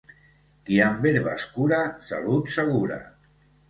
[0.69, 3.03] Qui amb herba es cura, salut segura.